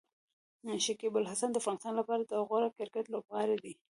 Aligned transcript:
شکيب 0.85 1.13
الحسن 1.19 1.49
د 1.51 1.55
افغانستان 1.61 1.93
لپاره 1.99 2.21
د 2.25 2.33
غوره 2.47 2.69
کرکټ 2.77 3.05
لوبغاړی 3.13 3.57
دی. 3.63 3.73